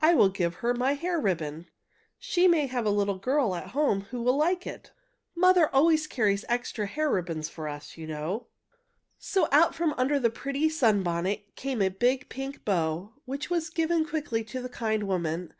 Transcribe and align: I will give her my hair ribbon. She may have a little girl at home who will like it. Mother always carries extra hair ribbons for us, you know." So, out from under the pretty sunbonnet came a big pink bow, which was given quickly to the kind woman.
I 0.00 0.14
will 0.14 0.28
give 0.28 0.54
her 0.56 0.74
my 0.74 0.94
hair 0.94 1.20
ribbon. 1.20 1.68
She 2.18 2.48
may 2.48 2.66
have 2.66 2.84
a 2.84 2.90
little 2.90 3.18
girl 3.18 3.54
at 3.54 3.68
home 3.68 4.00
who 4.10 4.20
will 4.20 4.36
like 4.36 4.66
it. 4.66 4.90
Mother 5.36 5.72
always 5.72 6.08
carries 6.08 6.44
extra 6.48 6.84
hair 6.88 7.08
ribbons 7.08 7.48
for 7.48 7.68
us, 7.68 7.96
you 7.96 8.08
know." 8.08 8.48
So, 9.20 9.46
out 9.52 9.72
from 9.76 9.94
under 9.96 10.18
the 10.18 10.30
pretty 10.30 10.68
sunbonnet 10.68 11.54
came 11.54 11.80
a 11.80 11.90
big 11.90 12.28
pink 12.28 12.64
bow, 12.64 13.12
which 13.24 13.50
was 13.50 13.70
given 13.70 14.04
quickly 14.04 14.42
to 14.42 14.60
the 14.60 14.68
kind 14.68 15.04
woman. 15.04 15.48